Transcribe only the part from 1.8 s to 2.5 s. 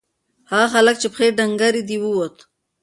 دي ووت.